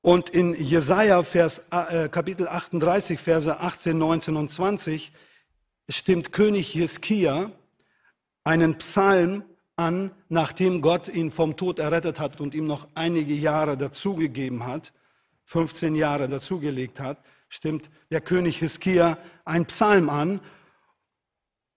Und 0.00 0.30
in 0.30 0.54
Jesaja, 0.54 1.22
Vers, 1.22 1.62
äh, 1.70 2.08
Kapitel 2.08 2.48
38, 2.48 3.18
Verse 3.18 3.60
18, 3.60 3.98
19 3.98 4.36
und 4.36 4.50
20 4.50 5.12
stimmt 5.88 6.32
König 6.32 6.74
Jeskia 6.74 7.52
einen 8.44 8.78
Psalm 8.78 9.44
an, 9.76 10.10
nachdem 10.28 10.80
Gott 10.80 11.08
ihn 11.08 11.30
vom 11.30 11.56
Tod 11.56 11.78
errettet 11.78 12.18
hat 12.20 12.40
und 12.40 12.54
ihm 12.54 12.66
noch 12.66 12.88
einige 12.94 13.34
Jahre 13.34 13.76
dazugegeben 13.76 14.66
hat. 14.66 14.92
15 15.48 15.94
Jahre 15.94 16.28
dazugelegt 16.28 17.00
hat, 17.00 17.24
stimmt 17.48 17.88
der 18.10 18.20
König 18.20 18.58
Hiskia 18.58 19.16
ein 19.46 19.64
Psalm 19.64 20.10
an. 20.10 20.40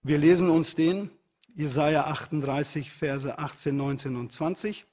Wir 0.04 0.18
lesen 0.18 0.50
uns 0.50 0.76
den, 0.76 1.10
Jesaja 1.56 2.04
38, 2.08 2.92
Verse 2.92 3.40
18, 3.40 3.78
19 3.78 4.18
und 4.18 4.34
20. 4.34 4.86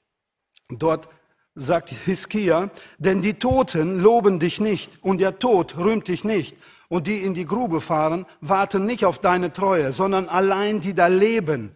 Dort 0.69 1.09
sagt 1.55 1.89
Hiskia, 1.89 2.71
denn 2.99 3.21
die 3.21 3.33
Toten 3.33 3.99
loben 3.99 4.39
dich 4.39 4.61
nicht 4.61 5.03
und 5.03 5.17
der 5.17 5.39
Tod 5.39 5.77
rühmt 5.77 6.07
dich 6.07 6.23
nicht. 6.23 6.55
Und 6.87 7.05
die 7.05 7.21
in 7.21 7.33
die 7.33 7.45
Grube 7.45 7.81
fahren, 7.81 8.25
warten 8.39 8.85
nicht 8.85 9.03
auf 9.03 9.19
deine 9.19 9.51
Treue, 9.51 9.91
sondern 9.91 10.29
allein 10.29 10.79
die 10.79 10.93
da 10.93 11.07
leben, 11.07 11.75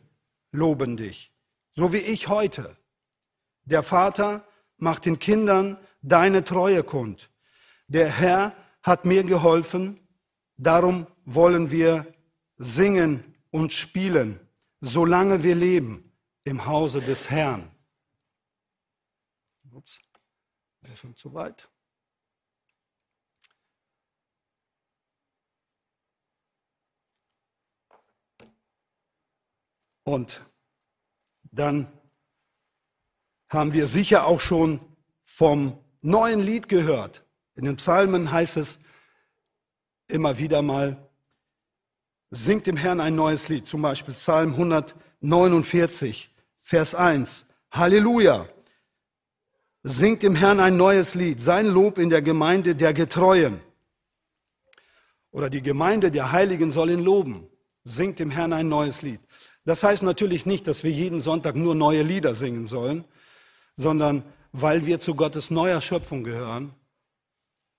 loben 0.53 0.95
dich. 0.95 1.33
So 1.73 1.91
wie 1.91 1.97
ich 1.97 2.29
heute. 2.29 2.77
Der 3.65 3.83
Vater 3.83 4.47
macht 4.77 5.05
den 5.05 5.19
Kindern 5.19 5.77
deine 6.03 6.43
Treue 6.43 6.83
kund. 6.83 7.31
Der 7.87 8.09
Herr 8.09 8.55
hat 8.83 9.05
mir 9.05 9.23
geholfen, 9.23 9.99
darum 10.57 11.07
wollen 11.25 11.71
wir 11.71 12.13
singen 12.57 13.35
und 13.49 13.73
spielen, 13.73 14.39
solange 14.81 15.41
wir 15.41 15.55
leben 15.55 16.11
im 16.43 16.65
Hause 16.65 17.01
des 17.01 17.29
Herrn. 17.29 17.71
Ups, 19.71 19.99
wäre 20.81 20.95
schon 20.95 21.15
zu 21.15 21.33
weit. 21.33 21.67
Und 30.03 30.45
dann 31.43 31.87
haben 33.47 33.73
wir 33.73 33.87
sicher 33.87 34.27
auch 34.27 34.41
schon 34.41 34.79
vom 35.23 35.82
neuen 36.03 36.39
Lied 36.39 36.69
gehört. 36.69 37.23
In 37.55 37.65
den 37.65 37.77
Psalmen 37.77 38.31
heißt 38.31 38.57
es 38.57 38.79
immer 40.07 40.37
wieder 40.37 40.61
mal, 40.61 41.09
singt 42.29 42.67
dem 42.67 42.77
Herrn 42.77 42.99
ein 42.99 43.15
neues 43.15 43.49
Lied. 43.49 43.67
Zum 43.67 43.81
Beispiel 43.81 44.13
Psalm 44.13 44.51
149, 44.51 46.29
Vers 46.61 46.93
1. 46.93 47.45
Halleluja! 47.71 48.47
Singt 49.83 50.23
dem 50.23 50.35
Herrn 50.35 50.59
ein 50.59 50.77
neues 50.77 51.13
Lied, 51.13 51.41
sein 51.41 51.67
Lob 51.67 51.97
in 51.97 52.09
der 52.09 52.21
Gemeinde 52.21 52.75
der 52.75 52.93
Getreuen. 52.93 53.59
Oder 55.31 55.49
die 55.49 55.61
Gemeinde 55.61 56.09
der 56.11 56.31
Heiligen 56.31 56.71
soll 56.71 56.91
ihn 56.91 57.03
loben. 57.03 57.47
Singt 57.83 58.19
dem 58.19 58.31
Herrn 58.31 58.53
ein 58.53 58.69
neues 58.69 59.01
Lied. 59.01 59.19
Das 59.65 59.83
heißt 59.83 60.03
natürlich 60.03 60.45
nicht, 60.45 60.67
dass 60.67 60.83
wir 60.83 60.91
jeden 60.91 61.21
Sonntag 61.21 61.55
nur 61.55 61.75
neue 61.75 62.03
Lieder 62.03 62.35
singen 62.35 62.67
sollen, 62.67 63.03
sondern 63.75 64.23
weil 64.53 64.85
wir 64.85 64.99
zu 64.99 65.15
Gottes 65.15 65.49
neuer 65.49 65.81
Schöpfung 65.81 66.23
gehören, 66.23 66.73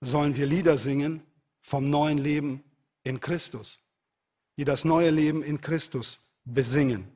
sollen 0.01 0.35
wir 0.35 0.45
Lieder 0.45 0.77
singen 0.77 1.23
vom 1.61 1.89
neuen 1.89 2.17
Leben 2.17 2.63
in 3.03 3.19
Christus, 3.19 3.79
die 4.57 4.65
das 4.65 4.83
neue 4.83 5.09
Leben 5.09 5.41
in 5.41 5.61
Christus 5.61 6.19
besingen. 6.43 7.07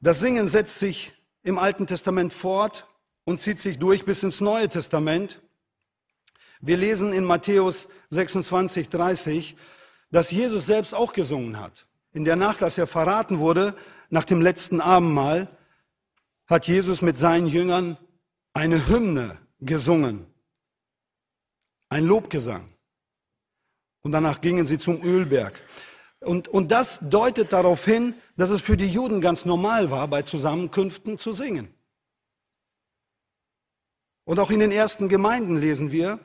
Das 0.00 0.20
Singen 0.20 0.48
setzt 0.48 0.78
sich 0.78 1.12
im 1.42 1.58
Alten 1.58 1.86
Testament 1.86 2.32
fort 2.32 2.86
und 3.24 3.42
zieht 3.42 3.60
sich 3.60 3.78
durch 3.78 4.04
bis 4.04 4.22
ins 4.22 4.40
Neue 4.40 4.68
Testament. 4.68 5.40
Wir 6.60 6.76
lesen 6.76 7.12
in 7.12 7.24
Matthäus 7.24 7.88
26, 8.10 8.88
30, 8.88 9.56
dass 10.10 10.30
Jesus 10.30 10.66
selbst 10.66 10.94
auch 10.94 11.12
gesungen 11.12 11.60
hat. 11.60 11.86
In 12.16 12.24
der 12.24 12.36
Nacht, 12.36 12.62
als 12.62 12.78
er 12.78 12.86
verraten 12.86 13.40
wurde, 13.40 13.76
nach 14.08 14.24
dem 14.24 14.40
letzten 14.40 14.80
Abendmahl, 14.80 15.48
hat 16.46 16.66
Jesus 16.66 17.02
mit 17.02 17.18
seinen 17.18 17.46
Jüngern 17.46 17.98
eine 18.54 18.88
Hymne 18.88 19.38
gesungen, 19.60 20.24
ein 21.90 22.06
Lobgesang. 22.06 22.72
Und 24.00 24.12
danach 24.12 24.40
gingen 24.40 24.64
sie 24.64 24.78
zum 24.78 25.02
Ölberg. 25.02 25.62
Und, 26.20 26.48
und 26.48 26.72
das 26.72 27.00
deutet 27.10 27.52
darauf 27.52 27.84
hin, 27.84 28.14
dass 28.38 28.48
es 28.48 28.62
für 28.62 28.78
die 28.78 28.88
Juden 28.88 29.20
ganz 29.20 29.44
normal 29.44 29.90
war, 29.90 30.08
bei 30.08 30.22
Zusammenkünften 30.22 31.18
zu 31.18 31.34
singen. 31.34 31.68
Und 34.24 34.38
auch 34.38 34.50
in 34.50 34.60
den 34.60 34.72
ersten 34.72 35.10
Gemeinden 35.10 35.58
lesen 35.58 35.92
wir, 35.92 36.18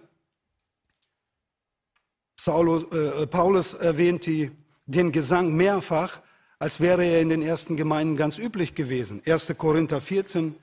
äh, 2.47 3.27
Paulus 3.27 3.73
erwähnt 3.73 4.25
die, 4.25 4.51
den 4.91 5.11
Gesang 5.11 5.53
mehrfach, 5.55 6.21
als 6.59 6.79
wäre 6.79 7.03
er 7.03 7.21
in 7.21 7.29
den 7.29 7.41
ersten 7.41 7.77
Gemeinden 7.77 8.17
ganz 8.17 8.37
üblich 8.37 8.75
gewesen. 8.75 9.21
1. 9.25 9.53
Korinther 9.57 10.01
14 10.01 10.55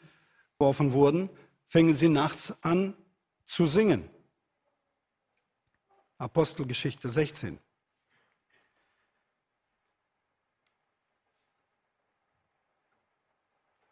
geworfen 0.59 0.93
wurden, 0.93 1.31
fängen 1.67 1.97
sie 1.97 2.09
nachts 2.09 2.63
an 2.63 2.95
zu 3.47 3.67
singen. 3.67 4.09
Apostelgeschichte 6.19 7.09
16. 7.09 7.59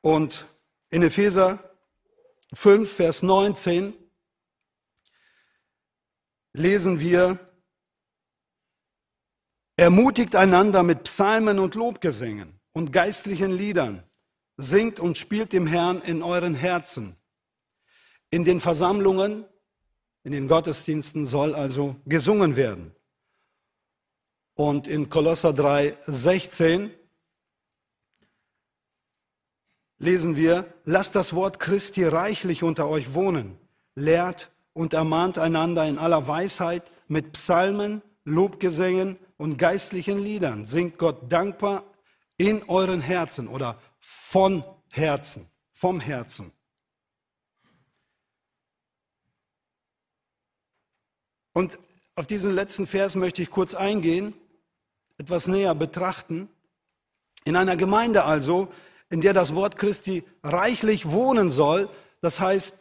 Und 0.01 0.47
in 0.91 1.03
Epheser 1.03 1.59
5, 2.53 2.93
Vers 2.93 3.23
19 3.25 3.93
lesen 6.53 7.01
wir, 7.01 7.41
ermutigt 9.77 10.35
einander 10.35 10.83
mit 10.83 11.05
Psalmen 11.05 11.59
und 11.59 11.75
Lobgesängen 11.75 12.59
und 12.73 12.93
geistlichen 12.93 13.53
Liedern, 13.53 14.03
singt 14.57 14.99
und 14.99 15.19
spielt 15.19 15.53
dem 15.53 15.67
Herrn 15.67 16.01
in 16.01 16.23
euren 16.23 16.55
Herzen. 16.55 17.17
In 18.31 18.45
den 18.45 18.61
Versammlungen, 18.61 19.45
in 20.25 20.33
den 20.33 20.49
Gottesdiensten 20.49 21.27
soll 21.27 21.55
also 21.55 21.97
gesungen 22.07 22.57
werden. 22.57 22.95
Und 24.55 24.89
in 24.89 25.11
Kolosser 25.11 25.53
3, 25.53 25.97
16 26.01 26.91
lesen 29.99 30.37
wir, 30.37 30.73
lasst 30.85 31.15
das 31.15 31.35
Wort 31.35 31.61
Christi 31.61 32.05
reichlich 32.05 32.63
unter 32.63 32.89
euch 32.89 33.13
wohnen, 33.13 33.59
lehrt 33.95 34.51
und 34.73 34.95
ermahnt 34.95 35.39
einander 35.39 35.87
in 35.87 35.99
aller 35.99 36.27
Weisheit 36.27 36.83
mit 37.09 37.33
Psalmen, 37.33 38.03
Lobgesängen 38.25 39.19
und 39.37 39.57
geistlichen 39.59 40.19
Liedern. 40.19 40.67
Singt 40.67 40.99
Gott 40.99 41.31
dankbar 41.31 41.85
in 42.37 42.63
euren 42.65 43.01
Herzen 43.01 43.49
oder 43.49 43.81
von 44.01 44.65
Herzen, 44.91 45.49
vom 45.73 46.01
Herzen. 46.01 46.53
Und 51.53 51.79
auf 52.15 52.27
diesen 52.27 52.55
letzten 52.55 52.87
Vers 52.87 53.17
möchte 53.17 53.43
ich 53.43 53.51
kurz 53.51 53.75
eingehen, 53.75 54.35
etwas 55.19 55.47
näher 55.49 55.75
betrachten. 55.75 56.49
In 57.45 57.57
einer 57.57 57.77
Gemeinde 57.77 58.25
also 58.25 58.69
in 59.09 59.21
der 59.21 59.33
das 59.33 59.55
Wort 59.55 59.79
Christi 59.79 60.25
reichlich 60.43 61.11
wohnen 61.11 61.51
soll, 61.51 61.89
das 62.21 62.41
heißt 62.41 62.79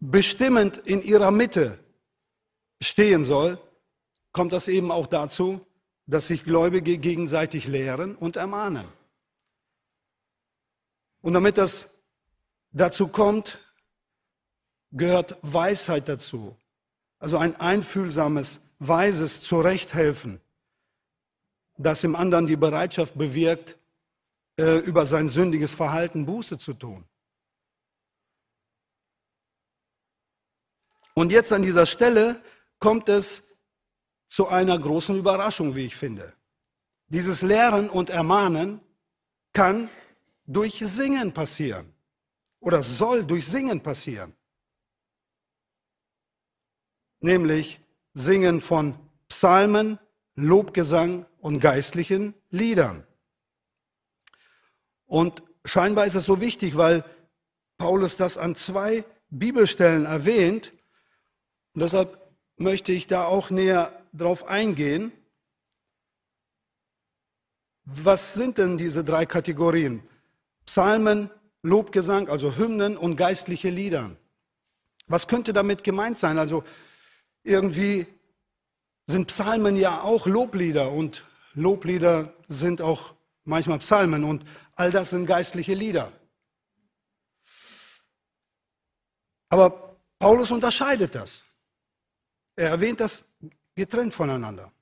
bestimmend 0.00 0.78
in 0.78 1.02
ihrer 1.02 1.30
Mitte 1.30 1.78
stehen 2.82 3.24
soll, 3.24 3.58
kommt 4.32 4.52
das 4.52 4.68
eben 4.68 4.90
auch 4.90 5.06
dazu, 5.06 5.64
dass 6.06 6.26
sich 6.26 6.44
Gläubige 6.44 6.98
gegenseitig 6.98 7.66
lehren 7.66 8.14
und 8.14 8.36
ermahnen. 8.36 8.86
Und 11.22 11.34
damit 11.34 11.56
das 11.56 11.98
dazu 12.72 13.08
kommt, 13.08 13.58
gehört 14.90 15.38
Weisheit 15.42 16.08
dazu. 16.08 16.56
Also 17.18 17.38
ein 17.38 17.56
einfühlsames, 17.56 18.60
weises 18.78 19.42
Zurechthelfen, 19.42 20.40
das 21.78 22.04
im 22.04 22.14
anderen 22.14 22.46
die 22.46 22.56
Bereitschaft 22.56 23.16
bewirkt, 23.16 23.78
äh, 24.58 24.78
über 24.78 25.06
sein 25.06 25.28
sündiges 25.28 25.72
Verhalten 25.72 26.26
Buße 26.26 26.58
zu 26.58 26.74
tun. 26.74 27.04
Und 31.14 31.32
jetzt 31.32 31.52
an 31.52 31.62
dieser 31.62 31.86
Stelle 31.86 32.42
kommt 32.78 33.08
es 33.08 33.53
zu 34.34 34.48
einer 34.48 34.76
großen 34.76 35.16
Überraschung, 35.16 35.76
wie 35.76 35.86
ich 35.86 35.94
finde. 35.94 36.32
Dieses 37.06 37.40
Lehren 37.40 37.88
und 37.88 38.10
Ermahnen 38.10 38.80
kann 39.52 39.88
durch 40.44 40.80
Singen 40.84 41.30
passieren 41.30 41.94
oder 42.58 42.82
soll 42.82 43.24
durch 43.24 43.46
Singen 43.46 43.80
passieren. 43.80 44.34
Nämlich 47.20 47.80
Singen 48.12 48.60
von 48.60 48.98
Psalmen, 49.28 50.00
Lobgesang 50.34 51.26
und 51.38 51.60
geistlichen 51.60 52.34
Liedern. 52.50 53.06
Und 55.06 55.44
scheinbar 55.64 56.06
ist 56.06 56.16
es 56.16 56.24
so 56.24 56.40
wichtig, 56.40 56.76
weil 56.76 57.04
Paulus 57.78 58.16
das 58.16 58.36
an 58.36 58.56
zwei 58.56 59.04
Bibelstellen 59.30 60.06
erwähnt. 60.06 60.72
Und 61.72 61.84
deshalb 61.84 62.18
möchte 62.56 62.90
ich 62.90 63.06
da 63.06 63.26
auch 63.26 63.50
näher 63.50 64.00
drauf 64.14 64.46
eingehen. 64.46 65.12
Was 67.84 68.34
sind 68.34 68.56
denn 68.56 68.78
diese 68.78 69.04
drei 69.04 69.26
Kategorien? 69.26 70.02
Psalmen, 70.64 71.30
Lobgesang, 71.62 72.28
also 72.28 72.56
Hymnen 72.56 72.96
und 72.96 73.16
geistliche 73.16 73.68
Lieder. 73.68 74.16
Was 75.06 75.28
könnte 75.28 75.52
damit 75.52 75.84
gemeint 75.84 76.18
sein? 76.18 76.38
Also 76.38 76.64
irgendwie 77.42 78.06
sind 79.06 79.26
Psalmen 79.26 79.76
ja 79.76 80.00
auch 80.00 80.26
Loblieder 80.26 80.92
und 80.92 81.26
Loblieder 81.52 82.32
sind 82.48 82.80
auch 82.80 83.14
manchmal 83.44 83.78
Psalmen 83.80 84.24
und 84.24 84.44
all 84.76 84.90
das 84.90 85.10
sind 85.10 85.26
geistliche 85.26 85.74
Lieder. 85.74 86.10
Aber 89.50 89.98
Paulus 90.18 90.50
unterscheidet 90.50 91.14
das. 91.14 91.44
Er 92.56 92.70
erwähnt 92.70 93.00
das 93.00 93.24
getrennt 93.74 94.14
voneinander. 94.14 94.72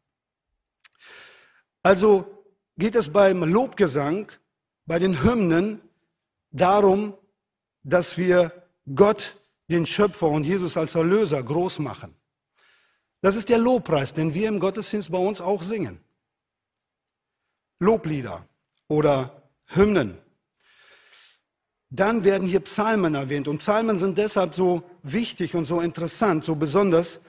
Also 1.83 2.45
geht 2.77 2.95
es 2.95 3.13
beim 3.13 3.43
Lobgesang, 3.45 4.31
bei 4.87 4.99
den 4.99 5.23
Hymnen 5.23 5.81
darum, 6.51 7.15
dass 7.83 8.17
wir 8.17 8.53
Gott, 8.95 9.35
den 9.69 9.87
Schöpfer 9.87 10.29
und 10.29 10.45
Jesus 10.45 10.77
als 10.77 10.95
Erlöser 10.95 11.43
groß 11.43 11.79
machen. 11.79 12.15
Das 13.21 13.37
ist 13.37 13.49
der 13.49 13.59
Lobpreis, 13.59 14.13
den 14.13 14.35
wir 14.35 14.49
im 14.49 14.61
Gottesdienst 14.61 15.11
bei 15.11 15.19
uns 15.19 15.41
auch 15.41 15.63
singen. 15.63 16.01
Loblieder 17.79 18.47
oder 18.89 19.43
Hymnen. 19.67 20.19
Dann 21.91 22.25
werden 22.25 22.49
hier 22.49 22.61
Psalmen 22.61 23.15
erwähnt. 23.15 23.49
Und 23.49 23.59
Psalmen 23.59 23.99
sind 23.99 24.19
deshalb 24.19 24.55
so 24.55 24.83
wichtig 25.03 25.55
und 25.55 25.67
so 25.67 25.81
interessant, 25.81 26.45
so 26.45 26.57
besonders, 26.57 27.21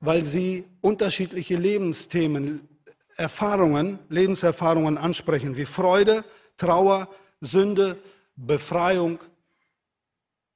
weil 0.00 0.24
sie 0.24 0.64
unterschiedliche 0.80 1.56
Lebensthemen, 1.56 2.68
Erfahrungen, 3.16 3.98
Lebenserfahrungen 4.08 4.98
ansprechen, 4.98 5.56
wie 5.56 5.64
Freude, 5.64 6.24
Trauer, 6.56 7.08
Sünde, 7.40 7.98
Befreiung, 8.36 9.20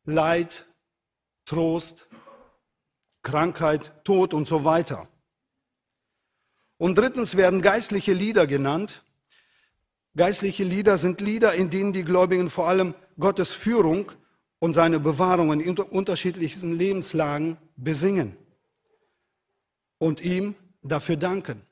Leid, 0.04 0.66
Trost, 1.46 2.06
Krankheit, 3.22 4.04
Tod 4.04 4.34
und 4.34 4.46
so 4.46 4.64
weiter. 4.64 5.08
Und 6.76 6.96
drittens 6.96 7.36
werden 7.36 7.62
geistliche 7.62 8.12
Lieder 8.12 8.46
genannt. 8.46 9.04
Geistliche 10.16 10.64
Lieder 10.64 10.98
sind 10.98 11.20
Lieder, 11.20 11.54
in 11.54 11.70
denen 11.70 11.92
die 11.92 12.04
Gläubigen 12.04 12.50
vor 12.50 12.68
allem 12.68 12.94
Gottes 13.18 13.52
Führung 13.52 14.12
und 14.58 14.74
seine 14.74 15.00
Bewahrung 15.00 15.52
in 15.52 15.78
unterschiedlichsten 15.78 16.72
Lebenslagen 16.72 17.56
besingen 17.76 18.36
und 20.00 20.22
ihm 20.22 20.56
dafür 20.82 21.16
danken. 21.16 21.62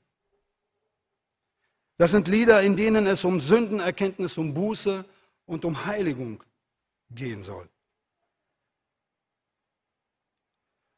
Das 1.97 2.13
sind 2.13 2.29
Lieder, 2.29 2.63
in 2.63 2.77
denen 2.77 3.07
es 3.07 3.25
um 3.25 3.41
Sündenerkenntnis, 3.41 4.39
um 4.39 4.55
Buße 4.55 5.05
und 5.47 5.65
um 5.65 5.87
Heiligung 5.87 6.45
gehen 7.11 7.43
soll. 7.43 7.69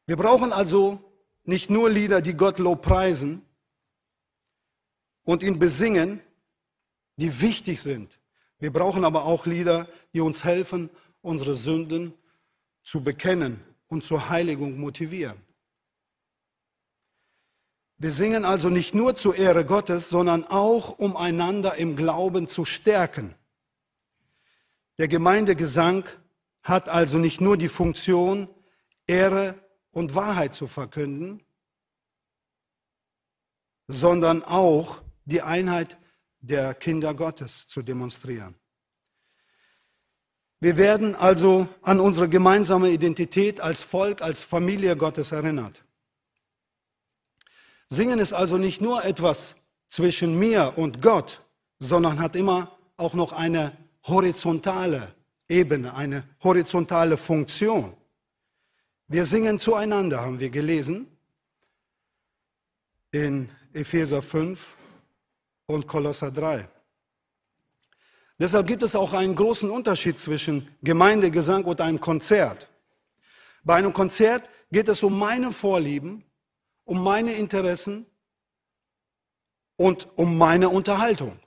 Wir 0.05 0.17
brauchen 0.17 0.51
also 0.51 1.01
nicht 1.43 1.69
nur 1.69 1.89
Lieder, 1.89 2.21
die 2.21 2.35
Gott 2.35 2.59
lobpreisen 2.59 3.43
und 5.23 5.41
ihn 5.41 5.57
besingen, 5.57 6.21
die 7.15 7.41
wichtig 7.41 7.81
sind. 7.81 8.19
Wir 8.59 8.73
brauchen 8.73 9.05
aber 9.05 9.23
auch 9.23 9.45
Lieder, 9.45 9.87
die 10.13 10.19
uns 10.19 10.43
helfen, 10.43 10.89
unsere 11.21 11.55
Sünden 11.55 12.13
zu 12.83 13.03
bekennen 13.03 13.63
und 13.87 14.03
zur 14.03 14.29
Heiligung 14.29 14.79
motivieren. 14.79 15.41
Wir 18.01 18.11
singen 18.11 18.45
also 18.45 18.69
nicht 18.69 18.95
nur 18.95 19.13
zur 19.13 19.35
Ehre 19.35 19.63
Gottes, 19.63 20.09
sondern 20.09 20.43
auch, 20.43 20.97
um 20.97 21.15
einander 21.15 21.77
im 21.77 21.95
Glauben 21.95 22.47
zu 22.47 22.65
stärken. 22.65 23.35
Der 24.97 25.07
Gemeindegesang 25.07 26.05
hat 26.63 26.89
also 26.89 27.19
nicht 27.19 27.41
nur 27.41 27.57
die 27.57 27.67
Funktion, 27.67 28.49
Ehre 29.05 29.53
und 29.91 30.15
Wahrheit 30.15 30.55
zu 30.55 30.65
verkünden, 30.65 31.43
sondern 33.87 34.41
auch 34.41 35.03
die 35.25 35.43
Einheit 35.43 35.99
der 36.39 36.73
Kinder 36.73 37.13
Gottes 37.13 37.67
zu 37.67 37.83
demonstrieren. 37.83 38.55
Wir 40.59 40.75
werden 40.77 41.13
also 41.13 41.69
an 41.83 41.99
unsere 41.99 42.29
gemeinsame 42.29 42.89
Identität 42.89 43.61
als 43.61 43.83
Volk, 43.83 44.23
als 44.23 44.41
Familie 44.41 44.97
Gottes 44.97 45.31
erinnert. 45.31 45.83
Singen 47.93 48.19
ist 48.19 48.31
also 48.31 48.57
nicht 48.57 48.79
nur 48.79 49.03
etwas 49.03 49.57
zwischen 49.89 50.39
mir 50.39 50.77
und 50.77 51.01
Gott, 51.01 51.41
sondern 51.79 52.21
hat 52.21 52.37
immer 52.37 52.77
auch 52.95 53.13
noch 53.13 53.33
eine 53.33 53.73
horizontale 54.03 55.13
Ebene, 55.49 55.93
eine 55.93 56.23
horizontale 56.41 57.17
Funktion. 57.17 57.93
Wir 59.09 59.25
singen 59.25 59.59
zueinander, 59.59 60.21
haben 60.21 60.39
wir 60.39 60.49
gelesen 60.49 61.05
in 63.11 63.49
Epheser 63.73 64.21
5 64.21 64.77
und 65.65 65.85
Kolosser 65.85 66.31
3. 66.31 66.69
Deshalb 68.39 68.67
gibt 68.67 68.83
es 68.83 68.95
auch 68.95 69.11
einen 69.11 69.35
großen 69.35 69.69
Unterschied 69.69 70.17
zwischen 70.17 70.73
Gemeindegesang 70.81 71.65
und 71.65 71.81
einem 71.81 71.99
Konzert. 71.99 72.69
Bei 73.65 73.75
einem 73.75 73.91
Konzert 73.91 74.49
geht 74.71 74.87
es 74.87 75.03
um 75.03 75.19
meine 75.19 75.51
Vorlieben, 75.51 76.23
um 76.85 77.03
meine 77.03 77.33
Interessen 77.33 78.05
und 79.75 80.07
um 80.17 80.37
meine 80.37 80.69
Unterhaltung. 80.69 81.39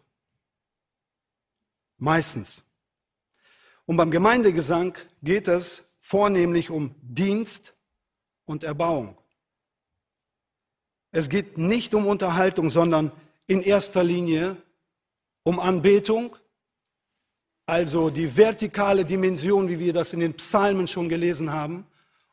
Meistens. 1.98 2.62
Und 3.86 3.96
beim 3.96 4.10
Gemeindegesang 4.10 4.96
geht 5.22 5.48
es 5.48 5.84
vornehmlich 6.00 6.70
um 6.70 6.94
Dienst 7.02 7.74
und 8.44 8.64
Erbauung. 8.64 9.16
Es 11.12 11.28
geht 11.28 11.58
nicht 11.58 11.94
um 11.94 12.06
Unterhaltung, 12.06 12.70
sondern 12.70 13.12
in 13.46 13.62
erster 13.62 14.02
Linie 14.02 14.56
um 15.44 15.60
Anbetung, 15.60 16.36
also 17.66 18.10
die 18.10 18.36
vertikale 18.36 19.04
Dimension, 19.04 19.68
wie 19.68 19.78
wir 19.78 19.92
das 19.92 20.12
in 20.12 20.20
den 20.20 20.34
Psalmen 20.34 20.88
schon 20.88 21.08
gelesen 21.08 21.52
haben, 21.52 21.86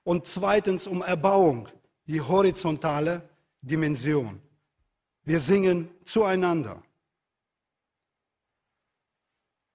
und 0.04 0.26
zweitens 0.26 0.88
um 0.88 1.02
Erbauung, 1.02 1.70
die 2.12 2.20
horizontale 2.20 3.30
Dimension. 3.62 4.42
Wir 5.24 5.40
singen 5.40 5.90
zueinander. 6.04 6.84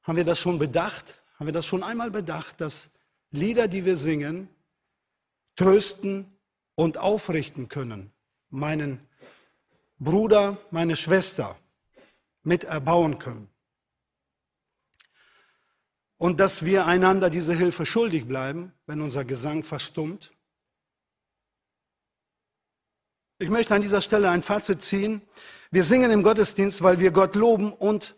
Haben 0.03 0.17
wir 0.19 0.25
das 0.25 0.39
schon 0.39 0.59
bedacht? 0.59 1.15
Haben 1.37 1.47
wir 1.47 1.55
das 1.55 1.65
schon 1.65 1.83
einmal 1.83 2.11
bedacht, 2.11 2.61
dass 2.61 2.91
Lieder, 3.31 3.69
die 3.69 3.87
wir 3.87 3.97
singen, 3.97 4.51
trösten 5.57 6.31
und 6.75 6.99
aufrichten 6.99 7.71
können. 7.71 8.13
Meinen 8.51 9.01
Bruder, 9.99 10.59
meine 10.71 10.97
Schwester 10.97 11.59
mit 12.43 12.65
erbauen 12.65 13.19
können. 13.19 13.49
Und 16.19 16.39
dass 16.39 16.67
wir 16.67 16.85
einander 16.85 17.31
diese 17.31 17.55
Hilfe 17.55 17.87
schuldig 17.87 18.29
bleiben, 18.29 18.75
wenn 18.85 19.01
unser 19.01 19.25
Gesang 19.25 19.63
verstummt. 19.63 20.36
Ich 23.39 23.51
möchte 23.51 23.75
an 23.75 23.83
dieser 23.83 24.01
Stelle 24.01 24.31
ein 24.31 24.41
Fazit 24.43 24.81
ziehen. 24.81 25.21
Wir 25.71 25.85
singen 25.85 26.11
im 26.11 26.23
Gottesdienst, 26.23 26.83
weil 26.83 27.01
wir 27.01 27.11
Gott 27.11 27.37
loben 27.37 27.71
und 27.71 28.15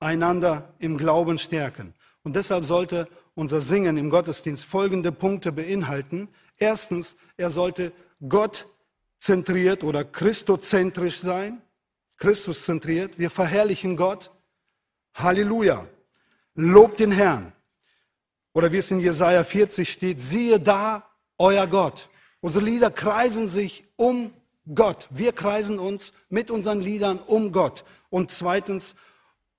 einander 0.00 0.72
im 0.78 0.96
Glauben 0.96 1.38
stärken. 1.38 1.92
Und 2.22 2.36
deshalb 2.36 2.64
sollte 2.64 3.06
unser 3.34 3.60
Singen 3.60 3.98
im 3.98 4.08
Gottesdienst 4.08 4.64
folgende 4.64 5.12
Punkte 5.12 5.52
beinhalten. 5.52 6.28
Erstens, 6.56 7.16
er 7.36 7.50
sollte 7.50 7.92
Gott 8.26 8.66
zentriert 9.18 9.84
oder 9.84 10.04
christozentrisch 10.04 11.20
sein. 11.20 11.60
Christus 12.16 12.64
zentriert. 12.64 13.18
Wir 13.18 13.28
verherrlichen 13.28 13.98
Gott. 13.98 14.30
Halleluja. 15.12 15.86
Lobt 16.54 16.98
den 16.98 17.12
Herrn. 17.12 17.52
Oder 18.54 18.72
wie 18.72 18.78
es 18.78 18.90
in 18.90 19.00
Jesaja 19.00 19.44
40 19.44 19.92
steht, 19.92 20.22
siehe 20.22 20.58
da 20.58 21.06
euer 21.36 21.66
Gott. 21.66 22.08
Unsere 22.40 22.64
Lieder 22.64 22.90
kreisen 22.90 23.48
sich 23.48 23.86
um 23.96 24.32
Gott. 24.74 25.08
Wir 25.10 25.32
kreisen 25.32 25.78
uns 25.78 26.12
mit 26.28 26.50
unseren 26.50 26.80
Liedern 26.80 27.18
um 27.18 27.52
Gott. 27.52 27.84
Und 28.10 28.30
zweitens 28.30 28.94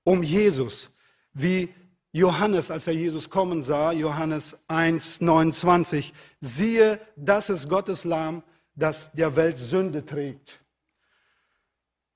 um 0.04 0.24
Jesus. 0.24 0.90
Wie 1.34 1.74
Johannes, 2.12 2.70
als 2.70 2.88
er 2.88 2.94
Jesus 2.94 3.30
kommen 3.30 3.64
sah, 3.64 3.92
Johannes 3.92 4.56
1, 4.68 5.22
29, 5.22 6.14
siehe, 6.42 7.00
das 7.16 7.50
ist 7.50 7.70
Gottes 7.70 8.04
Lamm, 8.04 8.44
das 8.76 9.12
der 9.14 9.36
Welt 9.36 9.58
Sünde 9.58 10.06
trägt. 10.06 10.60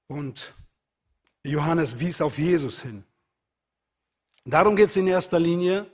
Und 0.07 0.53
Johannes 1.43 1.99
wies 1.99 2.21
auf 2.21 2.37
Jesus 2.37 2.81
hin. 2.81 3.03
Darum 4.45 4.75
geht 4.75 4.89
es 4.89 4.95
in 4.95 5.07
erster 5.07 5.39
Linie 5.39 5.87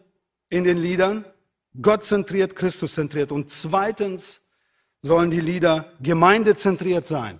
in 0.49 0.63
den 0.63 0.77
Liedern, 0.77 1.25
Gott 1.81 2.05
zentriert, 2.05 2.55
Christus 2.55 2.93
zentriert. 2.93 3.31
Und 3.31 3.49
zweitens 3.49 4.42
sollen 5.03 5.29
die 5.29 5.41
Lieder 5.41 5.93
gemeindezentriert 6.01 7.05
sein. 7.05 7.39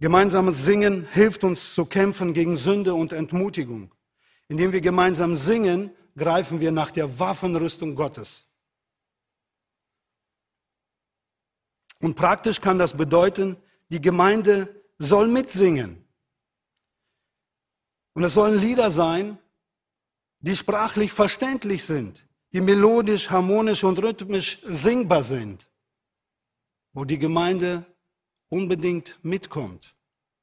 Gemeinsames 0.00 0.64
Singen 0.64 1.06
hilft 1.12 1.44
uns 1.44 1.74
zu 1.74 1.84
kämpfen 1.84 2.34
gegen 2.34 2.56
Sünde 2.56 2.94
und 2.94 3.12
Entmutigung. 3.12 3.94
Indem 4.48 4.72
wir 4.72 4.80
gemeinsam 4.80 5.36
singen, 5.36 5.94
greifen 6.16 6.60
wir 6.60 6.72
nach 6.72 6.90
der 6.90 7.20
Waffenrüstung 7.20 7.94
Gottes. 7.94 8.46
Und 12.00 12.16
praktisch 12.16 12.60
kann 12.60 12.78
das 12.78 12.96
bedeuten, 12.96 13.56
die 13.90 14.00
Gemeinde 14.00 14.82
soll 14.98 15.28
mitsingen. 15.28 16.04
Und 18.14 18.24
es 18.24 18.34
sollen 18.34 18.58
Lieder 18.58 18.90
sein, 18.90 19.38
die 20.40 20.56
sprachlich 20.56 21.12
verständlich 21.12 21.84
sind, 21.84 22.26
die 22.52 22.60
melodisch, 22.60 23.30
harmonisch 23.30 23.84
und 23.84 24.02
rhythmisch 24.02 24.58
singbar 24.64 25.22
sind, 25.22 25.68
wo 26.92 27.04
die 27.04 27.18
Gemeinde 27.18 27.84
unbedingt 28.48 29.18
mitkommt. 29.22 29.94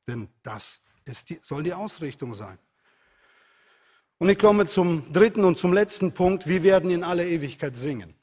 Denn 0.08 0.30
das 0.44 0.82
die, 1.30 1.40
soll 1.42 1.64
die 1.64 1.74
Ausrichtung 1.74 2.34
sein. 2.36 2.58
Und 4.18 4.30
ich 4.30 4.38
komme 4.38 4.66
zum 4.66 5.12
dritten 5.14 5.46
und 5.46 5.58
zum 5.58 5.74
letzten 5.74 6.14
Punkt. 6.14 6.48
Wir 6.48 6.64
werden 6.64 6.90
in 6.90 7.04
aller 7.04 7.26
Ewigkeit 7.26 7.76
singen. 7.76 8.14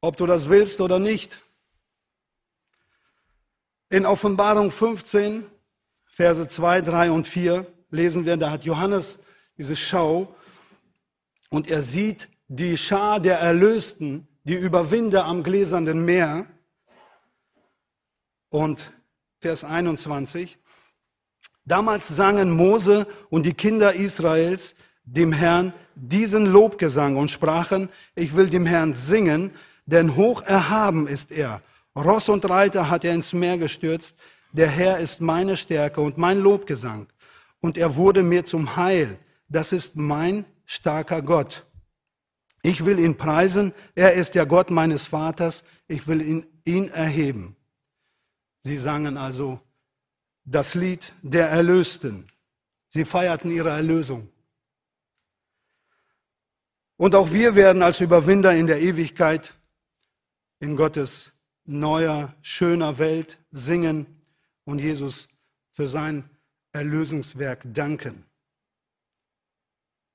Ob 0.00 0.16
du 0.16 0.26
das 0.26 0.48
willst 0.48 0.80
oder 0.80 0.98
nicht. 0.98 1.42
In 3.90 4.06
Offenbarung 4.06 4.70
15, 4.70 5.44
Verse 6.06 6.46
2, 6.46 6.82
3 6.82 7.10
und 7.10 7.26
4 7.26 7.66
lesen 7.90 8.26
wir, 8.26 8.36
da 8.36 8.50
hat 8.50 8.64
Johannes 8.64 9.18
diese 9.56 9.74
Schau 9.74 10.34
und 11.48 11.68
er 11.68 11.82
sieht 11.82 12.28
die 12.48 12.76
Schar 12.76 13.18
der 13.18 13.40
Erlösten, 13.40 14.27
die 14.48 14.54
Überwinder 14.54 15.26
am 15.26 15.42
gläsernen 15.42 16.04
Meer. 16.04 16.46
Und 18.48 18.90
Vers 19.40 19.62
21. 19.62 20.58
Damals 21.66 22.08
sangen 22.08 22.50
Mose 22.50 23.06
und 23.28 23.44
die 23.44 23.52
Kinder 23.52 23.92
Israels 23.92 24.74
dem 25.04 25.32
Herrn 25.32 25.74
diesen 25.94 26.46
Lobgesang 26.46 27.16
und 27.18 27.30
sprachen, 27.30 27.90
ich 28.14 28.34
will 28.36 28.48
dem 28.48 28.64
Herrn 28.64 28.94
singen, 28.94 29.52
denn 29.84 30.16
hoch 30.16 30.42
erhaben 30.42 31.06
ist 31.06 31.30
er. 31.30 31.60
Ross 31.94 32.30
und 32.30 32.48
Reiter 32.48 32.88
hat 32.88 33.04
er 33.04 33.14
ins 33.14 33.34
Meer 33.34 33.58
gestürzt. 33.58 34.16
Der 34.52 34.68
Herr 34.68 34.98
ist 34.98 35.20
meine 35.20 35.56
Stärke 35.58 36.00
und 36.00 36.16
mein 36.16 36.38
Lobgesang. 36.38 37.06
Und 37.60 37.76
er 37.76 37.96
wurde 37.96 38.22
mir 38.22 38.46
zum 38.46 38.76
Heil. 38.76 39.18
Das 39.48 39.72
ist 39.72 39.96
mein 39.96 40.46
starker 40.64 41.20
Gott. 41.20 41.67
Ich 42.62 42.84
will 42.84 42.98
ihn 42.98 43.16
preisen. 43.16 43.72
Er 43.94 44.14
ist 44.14 44.34
der 44.34 44.46
Gott 44.46 44.70
meines 44.70 45.06
Vaters. 45.06 45.64
Ich 45.86 46.06
will 46.06 46.20
ihn, 46.20 46.46
ihn 46.64 46.88
erheben. 46.88 47.56
Sie 48.60 48.76
sangen 48.76 49.16
also 49.16 49.60
das 50.44 50.74
Lied 50.74 51.12
der 51.22 51.48
Erlösten. 51.48 52.26
Sie 52.88 53.04
feierten 53.04 53.50
ihre 53.50 53.70
Erlösung. 53.70 54.28
Und 56.96 57.14
auch 57.14 57.32
wir 57.32 57.54
werden 57.54 57.82
als 57.82 58.00
Überwinder 58.00 58.54
in 58.54 58.66
der 58.66 58.80
Ewigkeit 58.80 59.54
in 60.58 60.74
Gottes 60.74 61.32
neuer, 61.64 62.34
schöner 62.42 62.98
Welt 62.98 63.38
singen 63.52 64.06
und 64.64 64.80
Jesus 64.80 65.28
für 65.70 65.86
sein 65.86 66.28
Erlösungswerk 66.72 67.62
danken. 67.72 68.27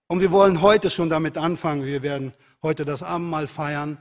Und 0.07 0.21
wir 0.21 0.31
wollen 0.31 0.61
heute 0.61 0.89
schon 0.89 1.09
damit 1.09 1.37
anfangen. 1.37 1.85
Wir 1.85 2.03
werden 2.03 2.33
heute 2.61 2.85
das 2.85 3.03
Abendmahl 3.03 3.47
feiern 3.47 3.97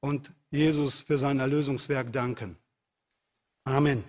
und 0.00 0.32
Jesus 0.50 1.00
für 1.00 1.18
sein 1.18 1.40
Erlösungswerk 1.40 2.12
danken. 2.12 2.56
Amen. 3.64 4.04